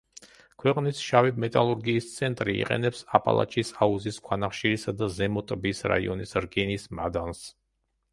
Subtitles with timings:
[0.61, 7.45] ქვეყნის შავი მეტალურგიის ცენტრი, იყენებს აპალაჩის აუზის ქვანახშირსა და ზემო ტბის რაიონის რკინის მადანს.